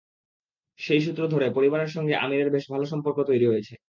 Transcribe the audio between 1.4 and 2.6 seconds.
পরিবারের সঙ্গে আমিরের